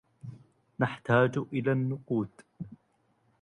[0.79, 2.29] نحتاج الى النقود